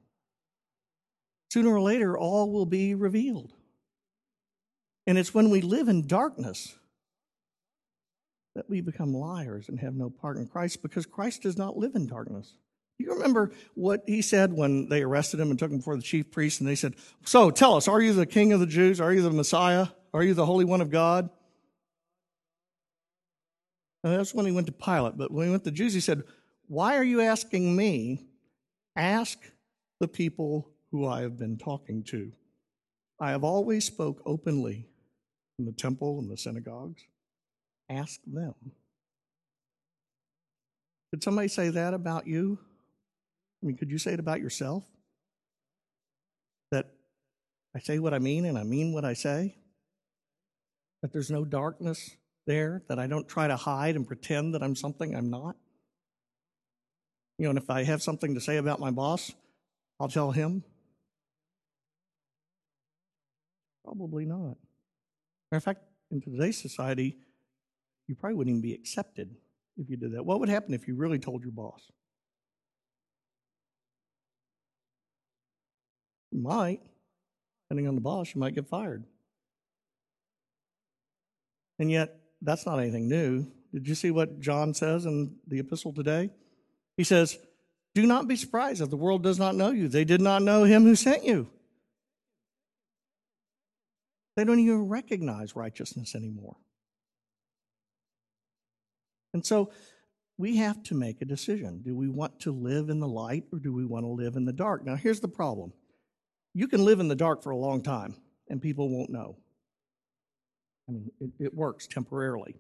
Sooner 1.51 1.71
or 1.71 1.81
later, 1.81 2.19
all 2.19 2.53
will 2.53 2.67
be 2.67 2.95
revealed. 2.95 3.53
And 5.07 5.17
it's 5.17 5.33
when 5.33 5.51
we 5.51 5.61
live 5.61 5.89
in 5.89 6.07
darkness 6.07 6.77
that 8.57 8.69
we 8.71 8.81
become 8.81 9.13
liars 9.13 9.69
and 9.69 9.79
have 9.79 9.95
no 9.95 10.09
part 10.09 10.39
in 10.39 10.47
Christ 10.47 10.83
because 10.83 11.05
Christ 11.05 11.43
does 11.43 11.59
not 11.59 11.77
live 11.77 11.95
in 11.95 12.07
darkness. 12.07 12.55
You 12.99 13.13
remember 13.13 13.53
what 13.75 14.03
he 14.07 14.23
said 14.23 14.55
when 14.55 14.89
they 14.89 15.03
arrested 15.03 15.39
him 15.39 15.51
and 15.51 15.59
took 15.59 15.71
him 15.71 15.77
before 15.77 15.97
the 15.97 16.03
chief 16.03 16.31
priests 16.31 16.61
and 16.61 16.69
they 16.69 16.75
said, 16.75 16.95
So 17.25 17.51
tell 17.51 17.75
us, 17.75 17.87
are 17.87 18.01
you 18.01 18.15
the 18.15 18.25
king 18.25 18.55
of 18.55 18.61
the 18.61 18.67
Jews? 18.67 18.99
Are 18.99 19.13
you 19.13 19.21
the 19.21 19.31
Messiah? 19.31 19.89
Are 20.15 20.23
you 20.23 20.33
the 20.33 20.47
Holy 20.47 20.65
One 20.65 20.81
of 20.81 20.91
God? 20.91 21.29
And 24.03 24.15
that's 24.15 24.33
when 24.33 24.47
he 24.47 24.53
went 24.53 24.69
to 24.69 24.73
Pilate. 24.73 25.19
But 25.19 25.31
when 25.31 25.47
he 25.47 25.51
went 25.51 25.65
to 25.65 25.71
the 25.71 25.77
Jews, 25.77 25.93
he 25.93 26.01
said, 26.01 26.23
Why 26.67 26.97
are 26.97 27.05
you 27.05 27.21
asking 27.21 27.77
me? 27.77 28.25
Ask 28.97 29.39
the 30.01 30.09
people 30.09 30.71
who 30.91 31.07
I 31.07 31.21
have 31.21 31.37
been 31.37 31.59
talking 31.59 32.05
to. 32.05 32.33
I 33.21 33.33
have 33.33 33.45
always 33.45 33.85
spoke 33.85 34.23
openly 34.25 34.87
in 35.59 35.67
the 35.67 35.73
temple 35.73 36.19
and 36.21 36.31
the 36.31 36.39
synagogues. 36.39 37.03
Ask 37.89 38.21
them. 38.27 38.55
Did 41.13 41.23
somebody 41.23 41.49
say 41.49 41.71
that 41.71 41.95
about 41.95 42.27
you? 42.27 42.59
I 43.63 43.67
mean, 43.67 43.77
could 43.77 43.91
you 43.91 43.99
say 43.99 44.13
it 44.13 44.21
about 44.21 44.41
yourself? 44.41 44.85
That 46.73 46.87
I 47.75 47.79
say 47.79 47.99
what 47.99 48.13
I 48.13 48.19
mean 48.19 48.45
and 48.45 48.59
I 48.59 48.65
mean 48.65 48.93
what 48.93 49.05
I 49.05 49.13
say? 49.13 49.57
That 51.03 51.13
there's 51.13 51.31
no 51.31 51.45
darkness 51.45 52.17
there, 52.47 52.83
that 52.89 52.99
I 52.99 53.07
don't 53.07 53.29
try 53.29 53.47
to 53.47 53.57
hide 53.57 53.97
and 53.97 54.07
pretend 54.07 54.55
that 54.55 54.63
I'm 54.63 54.75
something 54.77 55.15
I'm 55.15 55.31
not? 55.31 55.57
You 57.39 57.45
know, 57.45 57.51
and 57.51 57.59
if 57.59 57.69
I 57.71 57.85
have 57.85 58.03
something 58.03 58.35
to 58.35 58.41
say 58.41 58.57
about 58.57 58.81
my 58.81 58.91
boss, 58.91 59.33
I'll 60.01 60.09
tell 60.09 60.33
him. 60.33 60.65
Probably 63.85 64.25
not. 64.25 64.57
Matter 65.51 65.59
of 65.59 65.65
fact, 65.65 65.81
in 66.11 66.21
today's 66.21 66.61
society, 66.61 67.19
you 68.09 68.15
probably 68.15 68.37
wouldn't 68.37 68.57
even 68.57 68.63
be 68.63 68.75
accepted 68.75 69.35
if 69.77 69.91
you 69.91 69.97
did 69.97 70.13
that. 70.13 70.25
What 70.25 70.41
would 70.41 70.49
happen 70.49 70.75
if 70.75 70.87
you 70.87 70.95
really 70.95 71.19
told 71.19 71.43
your 71.43 71.53
boss? 71.53 71.83
You 76.31 76.41
might, 76.41 76.81
depending 77.65 77.89
on 77.89 77.95
the 77.95 78.01
boss, 78.01 78.35
you 78.35 78.41
might 78.41 78.55
get 78.55 78.69
fired. 78.69 79.05
And 81.79 81.91
yet, 81.91 82.19
that's 82.43 82.67
not 82.67 82.79
anything 82.79 83.09
new. 83.09 83.47
Did 83.73 83.89
you 83.89 83.95
see 83.95 84.11
what 84.11 84.41
John 84.41 84.73
says 84.75 85.07
in 85.07 85.37
the 85.47 85.59
epistle 85.59 85.93
today? 85.93 86.31
He 86.97 87.05
says, 87.05 87.39
Do 87.95 88.07
not 88.07 88.29
be 88.29 88.37
surprised 88.37 88.81
if 88.81 88.91
the 88.91 88.97
world 88.97 89.23
does 89.23 89.39
not 89.39 89.55
know 89.55 89.71
you. 89.71 89.89
They 89.89 90.05
did 90.05 90.21
not 90.21 90.43
know 90.43 90.65
him 90.65 90.85
who 90.85 90.95
sent 90.95 91.25
you. 91.25 91.51
They 94.37 94.45
don't 94.45 94.59
even 94.59 94.89
recognize 94.89 95.57
righteousness 95.57 96.15
anymore. 96.15 96.57
And 99.37 99.45
so 99.45 99.71
we 100.39 100.57
have 100.57 100.83
to 100.85 100.95
make 100.95 101.21
a 101.21 101.27
decision. 101.27 101.83
Do 101.85 101.95
we 101.95 102.09
want 102.09 102.41
to 102.41 102.53
live 102.53 102.89
in 102.89 103.01
the 103.01 103.07
light 103.07 103.45
or 103.53 103.59
do 103.59 103.71
we 103.71 103.85
want 103.85 104.05
to 104.05 104.09
live 104.09 104.35
in 104.35 104.47
the 104.47 104.53
dark? 104.53 104.83
Now, 104.83 104.97
here's 104.97 105.21
the 105.21 105.29
problem 105.29 105.75
you 106.55 106.69
can 106.69 106.83
live 106.87 107.01
in 107.01 107.09
the 107.09 107.15
dark 107.15 107.43
for 107.43 107.51
a 107.51 107.57
long 107.57 107.83
time 107.83 108.17
and 108.49 108.63
people 108.63 108.89
won't 108.89 109.11
know. 109.11 109.37
I 110.89 110.93
mean, 110.93 111.11
it, 111.21 111.31
it 111.39 111.55
works 111.55 111.87
temporarily. 111.87 112.57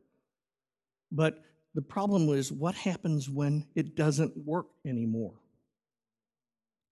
But 1.10 1.42
the 1.74 1.80
problem 1.80 2.28
is 2.28 2.52
what 2.52 2.74
happens 2.74 3.30
when 3.30 3.66
it 3.74 3.96
doesn't 3.96 4.36
work 4.36 4.66
anymore? 4.84 5.32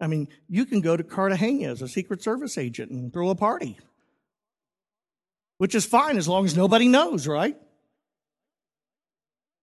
I 0.01 0.07
mean, 0.07 0.29
you 0.49 0.65
can 0.65 0.81
go 0.81 0.97
to 0.97 1.05
Cartagena 1.05 1.71
as 1.71 1.83
a 1.83 1.89
Secret 1.89 2.23
Service 2.23 2.57
agent 2.57 2.91
and 2.91 3.13
throw 3.13 3.29
a 3.29 3.35
party, 3.35 3.77
which 5.59 5.75
is 5.75 5.85
fine 5.85 6.17
as 6.17 6.27
long 6.27 6.47
as 6.47 6.57
nobody 6.57 6.89
knows, 6.89 7.27
right? 7.29 7.59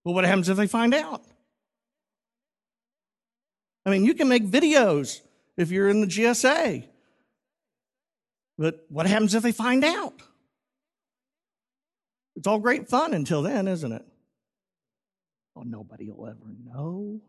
But 0.03 0.13
what 0.13 0.25
happens 0.25 0.49
if 0.49 0.57
they 0.57 0.67
find 0.67 0.93
out? 0.93 1.23
I 3.85 3.89
mean, 3.89 4.05
you 4.05 4.13
can 4.13 4.27
make 4.27 4.45
videos 4.45 5.21
if 5.57 5.71
you're 5.71 5.89
in 5.89 6.01
the 6.01 6.07
GSA 6.07 6.87
but 8.61 8.85
what 8.89 9.07
happens 9.07 9.33
if 9.33 9.41
they 9.41 9.51
find 9.51 9.83
out? 9.83 10.13
It's 12.35 12.45
all 12.45 12.59
great 12.59 12.87
fun 12.87 13.15
until 13.15 13.41
then, 13.41 13.67
isn't 13.67 13.91
it? 13.91 14.05
Oh, 15.55 15.63
nobody 15.63 16.11
will 16.11 16.27
ever 16.27 16.53
know. 16.63 17.21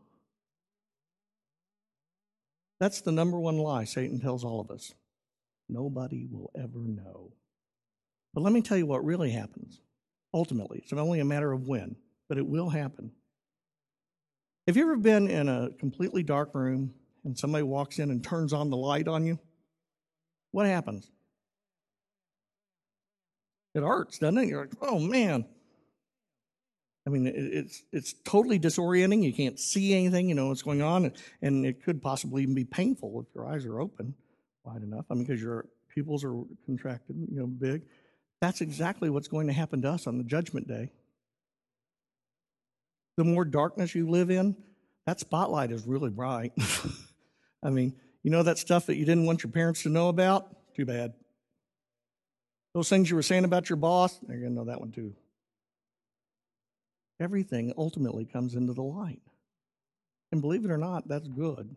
That's 2.81 3.01
the 3.01 3.13
number 3.13 3.41
one 3.41 3.57
lie 3.57 3.85
Satan 3.85 4.21
tells 4.21 4.45
all 4.45 4.61
of 4.61 4.71
us. 4.71 4.93
Nobody 5.71 6.27
will 6.31 6.51
ever 6.55 6.81
know. 6.81 7.33
But 8.35 8.43
let 8.43 8.53
me 8.53 8.61
tell 8.61 8.77
you 8.77 8.87
what 8.87 9.03
really 9.03 9.31
happens. 9.31 9.81
Ultimately, 10.35 10.81
it's 10.83 10.93
only 10.93 11.21
a 11.21 11.25
matter 11.25 11.51
of 11.53 11.67
when, 11.67 11.97
but 12.29 12.39
it 12.39 12.47
will 12.47 12.71
happen. 12.71 13.13
Have 14.67 14.77
you 14.77 14.85
ever 14.85 14.97
been 14.97 15.29
in 15.29 15.49
a 15.49 15.71
completely 15.79 16.23
dark 16.23 16.55
room 16.55 16.95
and 17.25 17.37
somebody 17.37 17.65
walks 17.65 17.99
in 17.99 18.11
and 18.11 18.23
turns 18.23 18.53
on 18.53 18.71
the 18.71 18.77
light 18.77 19.09
on 19.09 19.25
you? 19.25 19.39
What 20.53 20.67
happens? 20.67 21.11
It 23.75 23.83
hurts, 23.83 24.19
doesn't 24.19 24.39
it? 24.39 24.49
You're 24.49 24.61
like, 24.61 24.75
oh 24.81 24.99
man. 24.99 25.47
I 27.05 27.11
mean, 27.11 27.27
it's 27.27 27.83
it's 27.93 28.15
totally 28.25 28.61
disorienting. 28.61 29.25
You 29.25 29.33
can't 29.33 29.59
see 29.59 29.93
anything. 29.93 30.29
You 30.29 30.37
know 30.37 30.49
what's 30.49 30.63
going 30.63 30.83
on, 30.83 31.13
and 31.41 31.67
it 31.67 31.83
could 31.83 32.01
possibly 32.01 32.43
even 32.43 32.55
be 32.55 32.65
painful 32.65 33.27
if 33.27 33.35
your 33.35 33.49
eyes 33.49 33.67
are 33.67 33.81
open 33.81 34.15
wide 34.65 34.83
enough. 34.83 35.07
I 35.11 35.15
mean, 35.15 35.25
because 35.25 35.43
your 35.43 35.67
pupils 35.93 36.23
are 36.23 36.35
contracted, 36.65 37.17
you 37.17 37.41
know, 37.41 37.47
big. 37.47 37.83
That's 38.41 38.61
exactly 38.61 39.11
what's 39.11 39.27
going 39.27 39.49
to 39.49 39.53
happen 39.53 39.83
to 39.83 39.91
us 39.91 40.07
on 40.07 40.19
the 40.19 40.25
judgment 40.25 40.69
day. 40.69 40.91
The 43.17 43.25
more 43.25 43.45
darkness 43.45 43.95
you 43.95 44.09
live 44.09 44.31
in, 44.31 44.57
that 45.07 45.21
spotlight 45.21 45.71
is 45.71 45.87
really 45.87 46.11
bright. 46.11 46.53
I 47.63 47.71
mean, 47.71 47.95
you 48.23 48.31
know 48.31 48.43
that 48.43 48.59
stuff 48.59 48.87
that 48.87 48.97
you 48.97 49.05
didn't 49.05 49.27
want 49.27 49.43
your 49.43 49.53
parents 49.53 49.83
to 49.83 49.89
know 49.89 50.09
about? 50.09 50.75
Too 50.75 50.87
bad. 50.87 51.13
Those 52.75 52.89
things 52.89 53.11
you 53.11 53.17
were 53.17 53.23
saying 53.23 53.45
about 53.45 53.69
your 53.69 53.77
boss, 53.77 54.19
they're 54.23 54.39
going 54.39 54.51
to 54.51 54.57
know 54.57 54.65
that 54.65 54.81
one 54.81 54.93
too. 54.93 55.15
Everything 57.21 57.73
ultimately 57.77 58.25
comes 58.25 58.55
into 58.55 58.73
the 58.73 58.83
light. 58.83 59.21
And 60.31 60.41
believe 60.41 60.65
it 60.65 60.71
or 60.71 60.79
not, 60.79 61.07
that's 61.07 61.29
good. 61.29 61.75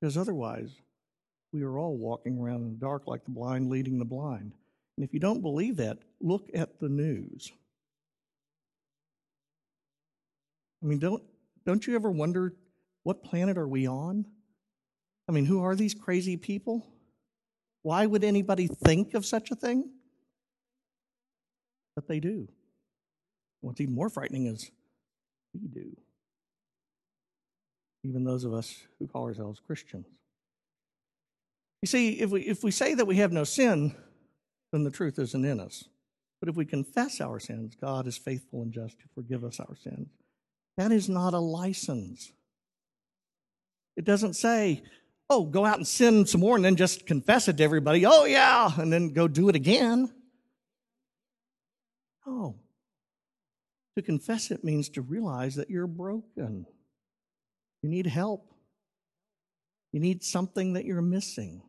Because 0.00 0.16
otherwise, 0.16 0.70
we 1.52 1.62
are 1.62 1.78
all 1.78 1.96
walking 1.96 2.38
around 2.38 2.62
in 2.62 2.70
the 2.70 2.76
dark 2.76 3.06
like 3.06 3.24
the 3.24 3.30
blind 3.30 3.70
leading 3.70 3.98
the 3.98 4.04
blind. 4.04 4.52
And 4.96 5.04
if 5.04 5.12
you 5.12 5.20
don't 5.20 5.42
believe 5.42 5.76
that, 5.76 5.98
look 6.20 6.48
at 6.54 6.78
the 6.78 6.88
news. 6.88 7.50
I 10.84 10.86
mean, 10.86 10.98
don't, 10.98 11.22
don't 11.64 11.86
you 11.86 11.94
ever 11.94 12.10
wonder 12.10 12.54
what 13.04 13.24
planet 13.24 13.56
are 13.56 13.66
we 13.66 13.86
on? 13.86 14.26
I 15.28 15.32
mean, 15.32 15.46
who 15.46 15.62
are 15.62 15.74
these 15.74 15.94
crazy 15.94 16.36
people? 16.36 16.86
Why 17.82 18.04
would 18.04 18.22
anybody 18.22 18.66
think 18.66 19.14
of 19.14 19.24
such 19.24 19.50
a 19.50 19.54
thing? 19.54 19.90
But 21.94 22.06
they 22.06 22.20
do. 22.20 22.48
What's 23.62 23.80
even 23.80 23.94
more 23.94 24.10
frightening 24.10 24.46
is 24.46 24.70
we 25.54 25.68
do. 25.68 25.96
Even 28.04 28.24
those 28.24 28.44
of 28.44 28.52
us 28.52 28.76
who 28.98 29.06
call 29.06 29.24
ourselves 29.24 29.60
Christians. 29.66 30.06
You 31.80 31.86
see, 31.86 32.20
if 32.20 32.30
we, 32.30 32.42
if 32.42 32.62
we 32.62 32.70
say 32.70 32.94
that 32.94 33.06
we 33.06 33.16
have 33.16 33.32
no 33.32 33.44
sin, 33.44 33.94
then 34.72 34.84
the 34.84 34.90
truth 34.90 35.18
isn't 35.18 35.44
in 35.44 35.60
us. 35.60 35.84
But 36.40 36.50
if 36.50 36.56
we 36.56 36.66
confess 36.66 37.22
our 37.22 37.38
sins, 37.38 37.74
God 37.80 38.06
is 38.06 38.18
faithful 38.18 38.60
and 38.60 38.72
just 38.72 38.98
to 38.98 39.04
forgive 39.14 39.44
us 39.44 39.60
our 39.60 39.76
sins. 39.76 40.08
That 40.76 40.92
is 40.92 41.08
not 41.08 41.34
a 41.34 41.38
license. 41.38 42.32
It 43.96 44.04
doesn't 44.04 44.34
say, 44.34 44.82
oh, 45.30 45.44
go 45.44 45.64
out 45.64 45.76
and 45.76 45.86
sin 45.86 46.26
some 46.26 46.40
more 46.40 46.56
and 46.56 46.64
then 46.64 46.76
just 46.76 47.06
confess 47.06 47.48
it 47.48 47.58
to 47.58 47.62
everybody. 47.64 48.04
Oh, 48.06 48.24
yeah, 48.24 48.70
and 48.78 48.92
then 48.92 49.12
go 49.12 49.28
do 49.28 49.48
it 49.48 49.54
again. 49.54 50.12
No. 52.26 52.56
To 53.96 54.02
confess 54.02 54.50
it 54.50 54.64
means 54.64 54.88
to 54.90 55.02
realize 55.02 55.54
that 55.54 55.70
you're 55.70 55.86
broken. 55.86 56.66
You 57.82 57.88
need 57.88 58.06
help. 58.06 58.52
You 59.92 60.00
need 60.00 60.24
something 60.24 60.72
that 60.72 60.84
you're 60.84 61.02
missing. 61.02 61.62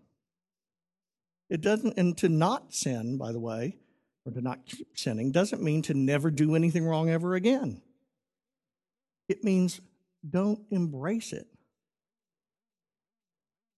It 1.50 1.62
doesn't, 1.62 1.96
and 1.98 2.18
to 2.18 2.30
not 2.30 2.74
sin, 2.74 3.20
by 3.20 3.32
the 3.32 3.40
way, 3.40 3.78
or 4.26 4.32
to 4.32 4.42
not 4.42 4.66
keep 4.66 4.98
sinning, 4.98 5.32
doesn't 5.32 5.62
mean 5.62 5.84
to 5.84 5.94
never 5.94 6.32
do 6.32 6.56
anything 6.56 6.86
wrong 6.88 7.12
ever 7.12 7.36
again. 7.36 7.84
It 9.28 9.44
means 9.44 9.82
don't 10.28 10.62
embrace 10.72 11.34
it. 11.34 11.48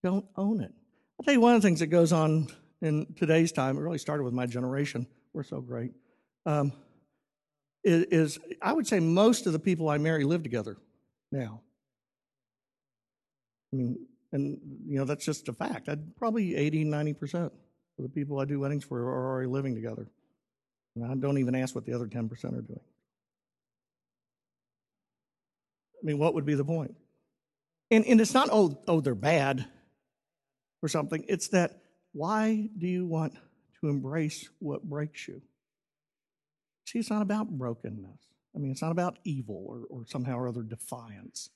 Don't 0.04 0.26
own 0.36 0.62
it. 0.62 0.74
I'll 1.20 1.24
tell 1.24 1.34
you 1.34 1.42
one 1.42 1.56
of 1.56 1.62
the 1.62 1.68
things 1.68 1.80
that 1.80 1.88
goes 1.88 2.12
on 2.14 2.48
in 2.82 3.08
today's 3.16 3.52
time, 3.52 3.78
it 3.78 3.82
really 3.82 3.98
started 3.98 4.24
with 4.24 4.34
my 4.34 4.46
generation. 4.46 5.08
We're 5.34 5.44
so 5.44 5.62
great. 5.62 5.92
Um, 6.46 6.72
is, 7.84 8.38
I 8.62 8.74
would 8.74 8.88
say 8.88 9.00
most 9.00 9.48
of 9.48 9.54
the 9.54 9.60
people 9.60 9.90
I 9.90 9.98
marry 9.98 10.24
live 10.24 10.44
together 10.44 10.78
now. 11.32 11.62
I 13.72 13.76
mean, 13.76 13.98
and 14.32 14.60
you 14.86 14.98
know 15.00 15.06
that's 15.06 15.26
just 15.26 15.48
a 15.48 15.54
fact. 15.54 15.90
I'd 15.90 16.16
probably 16.18 16.56
80, 16.56 16.84
90 16.84 17.14
percent 17.14 17.54
of 17.98 18.04
the 18.04 18.10
people 18.10 18.40
I 18.40 18.46
do 18.46 18.60
weddings 18.60 18.84
for 18.84 19.00
are 19.00 19.32
already 19.32 19.48
living 19.48 19.76
together. 19.76 20.08
And 20.96 21.06
I 21.06 21.16
don't 21.16 21.38
even 21.38 21.56
ask 21.56 21.76
what 21.76 21.86
the 21.86 21.94
other 21.94 22.08
10 22.08 22.28
percent 22.30 22.56
are 22.56 22.62
doing. 22.62 22.80
I 25.97 25.97
mean, 26.08 26.18
what 26.18 26.34
would 26.34 26.46
be 26.46 26.56
the 26.56 26.66
point? 26.66 26.96
And, 27.92 28.06
and 28.06 28.20
it's 28.20 28.34
not, 28.34 28.50
oh, 28.52 28.80
oh, 28.88 29.02
they're 29.02 29.16
bad 29.16 29.66
or 30.82 30.90
something. 30.90 31.26
It's 31.28 31.50
that 31.50 31.82
why 32.14 32.70
do 32.78 32.88
you 32.88 33.06
want 33.06 33.34
to 33.82 33.90
embrace 33.90 34.50
what 34.60 34.84
breaks 34.84 35.28
you? 35.28 35.42
See, 36.86 37.00
it's 37.00 37.10
not 37.10 37.22
about 37.22 37.50
brokenness. 37.50 38.20
I 38.56 38.60
mean, 38.60 38.72
it's 38.72 38.82
not 38.82 38.92
about 38.92 39.20
evil 39.24 39.66
or, 39.68 39.84
or 39.90 40.06
somehow 40.08 40.38
or 40.38 40.48
other 40.48 40.64
defiance. 40.64 41.50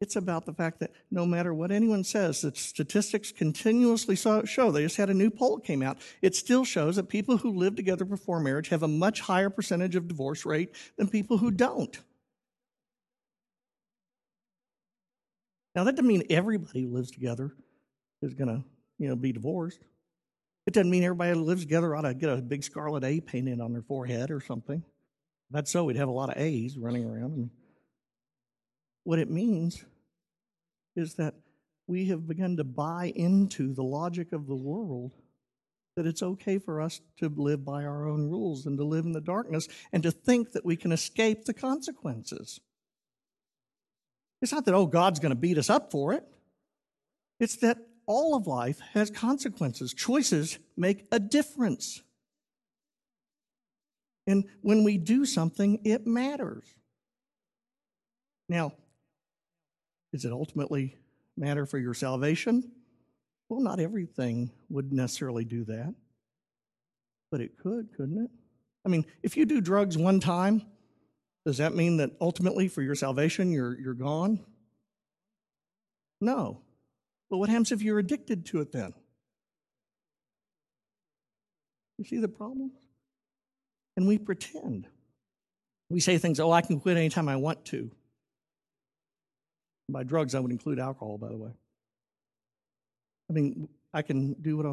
It's 0.00 0.16
about 0.16 0.46
the 0.46 0.52
fact 0.52 0.80
that 0.80 0.90
no 1.12 1.24
matter 1.24 1.54
what 1.54 1.70
anyone 1.70 2.02
says, 2.02 2.40
that 2.40 2.56
statistics 2.56 3.30
continuously 3.30 4.16
show, 4.16 4.72
they 4.72 4.82
just 4.82 4.96
had 4.96 5.10
a 5.10 5.14
new 5.14 5.30
poll 5.30 5.60
came 5.60 5.80
out, 5.80 5.98
it 6.20 6.34
still 6.34 6.64
shows 6.64 6.96
that 6.96 7.08
people 7.08 7.36
who 7.36 7.52
live 7.52 7.76
together 7.76 8.04
before 8.04 8.40
marriage 8.40 8.70
have 8.70 8.82
a 8.82 8.88
much 8.88 9.20
higher 9.20 9.48
percentage 9.48 9.94
of 9.94 10.08
divorce 10.08 10.44
rate 10.44 10.74
than 10.96 11.06
people 11.06 11.38
who 11.38 11.52
don't. 11.52 12.00
Now, 15.74 15.84
that 15.84 15.96
doesn't 15.96 16.06
mean 16.06 16.24
everybody 16.28 16.82
who 16.82 16.94
lives 16.94 17.10
together 17.10 17.54
is 18.20 18.34
going 18.34 18.48
to, 18.48 18.64
you 18.98 19.08
know, 19.08 19.16
be 19.16 19.32
divorced. 19.32 19.80
It 20.66 20.74
doesn't 20.74 20.90
mean 20.90 21.02
everybody 21.02 21.32
who 21.32 21.44
lives 21.44 21.62
together 21.62 21.96
ought 21.96 22.02
to 22.02 22.14
get 22.14 22.28
a 22.28 22.36
big 22.36 22.62
scarlet 22.62 23.04
A 23.04 23.20
painted 23.20 23.60
on 23.60 23.72
their 23.72 23.82
forehead 23.82 24.30
or 24.30 24.40
something. 24.40 24.78
If 24.78 25.52
that's 25.52 25.70
so, 25.70 25.84
we'd 25.84 25.96
have 25.96 26.08
a 26.08 26.12
lot 26.12 26.30
of 26.30 26.36
A's 26.36 26.78
running 26.78 27.04
around. 27.04 27.32
And 27.32 27.50
what 29.04 29.18
it 29.18 29.30
means 29.30 29.84
is 30.94 31.14
that 31.14 31.34
we 31.86 32.06
have 32.06 32.28
begun 32.28 32.56
to 32.58 32.64
buy 32.64 33.12
into 33.16 33.74
the 33.74 33.82
logic 33.82 34.32
of 34.32 34.46
the 34.46 34.54
world 34.54 35.14
that 35.96 36.06
it's 36.06 36.22
okay 36.22 36.58
for 36.58 36.80
us 36.80 37.00
to 37.18 37.28
live 37.28 37.64
by 37.64 37.84
our 37.84 38.08
own 38.08 38.30
rules 38.30 38.66
and 38.66 38.78
to 38.78 38.84
live 38.84 39.04
in 39.04 39.12
the 39.12 39.20
darkness 39.20 39.68
and 39.92 40.02
to 40.02 40.10
think 40.10 40.52
that 40.52 40.64
we 40.64 40.76
can 40.76 40.92
escape 40.92 41.44
the 41.44 41.52
consequences. 41.52 42.60
It's 44.42 44.52
not 44.52 44.64
that, 44.66 44.74
oh, 44.74 44.86
God's 44.86 45.20
going 45.20 45.30
to 45.30 45.36
beat 45.36 45.56
us 45.56 45.70
up 45.70 45.92
for 45.92 46.12
it. 46.12 46.24
It's 47.38 47.56
that 47.58 47.78
all 48.06 48.34
of 48.34 48.48
life 48.48 48.80
has 48.92 49.08
consequences. 49.08 49.94
Choices 49.94 50.58
make 50.76 51.06
a 51.12 51.20
difference. 51.20 52.02
And 54.26 54.44
when 54.60 54.84
we 54.84 54.98
do 54.98 55.24
something, 55.24 55.80
it 55.84 56.06
matters. 56.06 56.64
Now, 58.48 58.72
does 60.12 60.24
it 60.24 60.32
ultimately 60.32 60.96
matter 61.36 61.64
for 61.64 61.78
your 61.78 61.94
salvation? 61.94 62.70
Well, 63.48 63.60
not 63.60 63.80
everything 63.80 64.50
would 64.68 64.92
necessarily 64.92 65.44
do 65.44 65.64
that, 65.64 65.94
but 67.30 67.40
it 67.40 67.58
could, 67.58 67.94
couldn't 67.96 68.24
it? 68.24 68.30
I 68.84 68.88
mean, 68.88 69.06
if 69.22 69.36
you 69.36 69.46
do 69.46 69.60
drugs 69.60 69.96
one 69.96 70.20
time, 70.20 70.62
does 71.44 71.58
that 71.58 71.74
mean 71.74 71.96
that 71.96 72.10
ultimately 72.20 72.68
for 72.68 72.82
your 72.82 72.94
salvation 72.94 73.50
you're, 73.50 73.78
you're 73.78 73.94
gone? 73.94 74.40
No. 76.20 76.60
But 77.30 77.38
what 77.38 77.48
happens 77.48 77.72
if 77.72 77.82
you're 77.82 77.98
addicted 77.98 78.46
to 78.46 78.60
it 78.60 78.72
then? 78.72 78.94
You 81.98 82.04
see 82.04 82.18
the 82.18 82.28
problem? 82.28 82.72
And 83.96 84.06
we 84.06 84.18
pretend. 84.18 84.86
We 85.90 86.00
say 86.00 86.18
things, 86.18 86.40
oh, 86.40 86.52
I 86.52 86.62
can 86.62 86.80
quit 86.80 86.96
anytime 86.96 87.28
I 87.28 87.36
want 87.36 87.64
to. 87.66 87.90
By 89.88 90.04
drugs, 90.04 90.34
I 90.34 90.40
would 90.40 90.52
include 90.52 90.78
alcohol, 90.78 91.18
by 91.18 91.28
the 91.28 91.36
way. 91.36 91.50
I 93.28 93.32
mean, 93.32 93.68
I 93.92 94.02
can 94.02 94.34
do 94.34 94.56
what 94.56 94.64
I 94.64 94.70